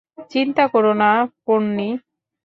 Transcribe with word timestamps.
চিন্তা 0.31 0.63
কোরো 0.67 0.93
না, 0.93 1.11
পোন্নি। 1.45 1.89